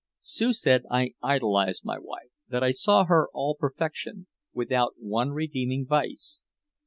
Sue 0.23 0.51
said 0.53 0.81
I 0.89 1.11
idolized 1.21 1.85
my 1.85 1.99
wife, 1.99 2.31
that 2.49 2.63
I 2.63 2.71
saw 2.71 3.03
her 3.05 3.27
all 3.35 3.53
perfection, 3.53 4.25
"without 4.51 4.95
one 4.97 5.29
redeeming 5.29 5.85
vice." 5.85 6.41